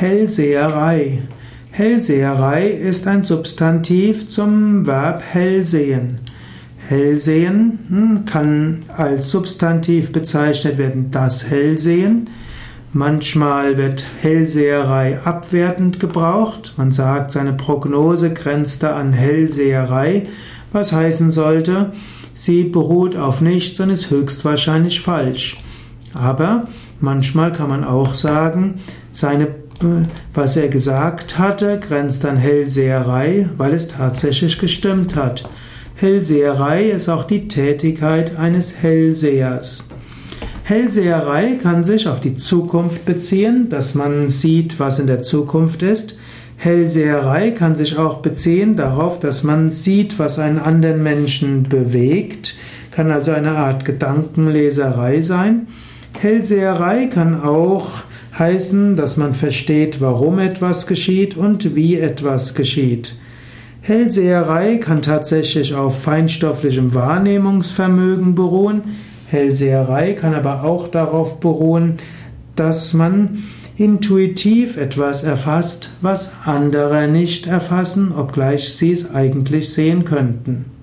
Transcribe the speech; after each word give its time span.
Hellseherei. 0.00 1.22
Hellseherei 1.72 2.68
ist 2.68 3.08
ein 3.08 3.24
Substantiv 3.24 4.28
zum 4.28 4.86
Verb 4.86 5.24
hellsehen. 5.28 6.20
Hellsehen 6.86 7.80
hm, 7.88 8.24
kann 8.24 8.84
als 8.86 9.32
Substantiv 9.32 10.12
bezeichnet 10.12 10.78
werden, 10.78 11.10
das 11.10 11.50
Hellsehen. 11.50 12.30
Manchmal 12.92 13.76
wird 13.76 14.04
Hellseherei 14.20 15.18
abwertend 15.24 15.98
gebraucht. 15.98 16.74
Man 16.76 16.92
sagt, 16.92 17.32
seine 17.32 17.52
Prognose 17.52 18.32
grenzte 18.32 18.94
an 18.94 19.12
Hellseherei, 19.12 20.28
was 20.70 20.92
heißen 20.92 21.32
sollte, 21.32 21.90
sie 22.34 22.62
beruht 22.62 23.16
auf 23.16 23.40
nichts 23.40 23.80
und 23.80 23.90
ist 23.90 24.10
höchstwahrscheinlich 24.10 25.00
falsch. 25.00 25.56
Aber 26.14 26.68
manchmal 27.00 27.52
kann 27.52 27.68
man 27.68 27.82
auch 27.82 28.14
sagen, 28.14 28.76
seine, 29.10 29.48
was 30.34 30.56
er 30.56 30.68
gesagt 30.68 31.38
hatte, 31.38 31.78
grenzt 31.80 32.24
an 32.24 32.36
Hellseherei, 32.36 33.48
weil 33.56 33.74
es 33.74 33.88
tatsächlich 33.88 34.58
gestimmt 34.58 35.16
hat. 35.16 35.48
Hellseherei 35.94 36.90
ist 36.90 37.08
auch 37.08 37.24
die 37.24 37.48
Tätigkeit 37.48 38.38
eines 38.38 38.76
Hellsehers. 38.76 39.88
Hellseherei 40.64 41.58
kann 41.60 41.82
sich 41.82 42.08
auf 42.08 42.20
die 42.20 42.36
Zukunft 42.36 43.04
beziehen, 43.04 43.68
dass 43.68 43.94
man 43.94 44.28
sieht, 44.28 44.78
was 44.78 44.98
in 44.98 45.06
der 45.06 45.22
Zukunft 45.22 45.82
ist. 45.82 46.18
Hellseherei 46.56 47.52
kann 47.52 47.74
sich 47.74 47.96
auch 47.96 48.18
beziehen 48.18 48.76
darauf, 48.76 49.18
dass 49.18 49.44
man 49.44 49.70
sieht, 49.70 50.18
was 50.18 50.38
einen 50.38 50.58
anderen 50.58 51.02
Menschen 51.02 51.62
bewegt, 51.64 52.56
kann 52.90 53.10
also 53.10 53.30
eine 53.30 53.52
Art 53.52 53.84
Gedankenleserei 53.84 55.20
sein. 55.20 55.68
Hellseherei 56.20 57.06
kann 57.06 57.40
auch 57.40 57.88
heißen, 58.38 58.96
dass 58.96 59.16
man 59.16 59.34
versteht, 59.34 60.00
warum 60.00 60.38
etwas 60.38 60.86
geschieht 60.86 61.36
und 61.36 61.74
wie 61.74 61.96
etwas 61.96 62.54
geschieht. 62.54 63.16
Hellseherei 63.80 64.76
kann 64.76 65.02
tatsächlich 65.02 65.74
auf 65.74 66.02
feinstofflichem 66.02 66.94
Wahrnehmungsvermögen 66.94 68.34
beruhen. 68.34 68.82
Hellseherei 69.28 70.12
kann 70.12 70.34
aber 70.34 70.64
auch 70.64 70.88
darauf 70.88 71.40
beruhen, 71.40 71.98
dass 72.54 72.92
man 72.92 73.44
intuitiv 73.76 74.76
etwas 74.76 75.22
erfasst, 75.22 75.90
was 76.00 76.32
andere 76.44 77.08
nicht 77.08 77.46
erfassen, 77.46 78.12
obgleich 78.12 78.74
sie 78.74 78.90
es 78.90 79.14
eigentlich 79.14 79.72
sehen 79.72 80.04
könnten. 80.04 80.77